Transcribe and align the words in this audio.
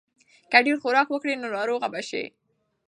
که 0.51 0.57
ډېر 0.65 0.77
خوراک 0.81 1.07
وکړې 1.11 1.33
نو 1.41 1.47
ناروغه 1.55 1.87
به 1.93 2.01
شې. 2.09 2.23